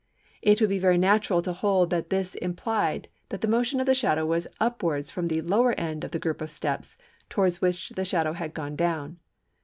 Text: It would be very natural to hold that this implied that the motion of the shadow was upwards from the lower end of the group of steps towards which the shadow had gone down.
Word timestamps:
It 0.41 0.59
would 0.59 0.69
be 0.71 0.79
very 0.79 0.97
natural 0.97 1.43
to 1.43 1.53
hold 1.53 1.91
that 1.91 2.09
this 2.09 2.33
implied 2.33 3.07
that 3.29 3.41
the 3.41 3.47
motion 3.47 3.79
of 3.79 3.85
the 3.85 3.93
shadow 3.93 4.25
was 4.25 4.47
upwards 4.59 5.11
from 5.11 5.27
the 5.27 5.43
lower 5.43 5.73
end 5.73 6.03
of 6.03 6.09
the 6.09 6.17
group 6.17 6.41
of 6.41 6.49
steps 6.49 6.97
towards 7.29 7.61
which 7.61 7.89
the 7.89 8.03
shadow 8.03 8.33
had 8.33 8.55
gone 8.55 8.75
down. 8.75 9.19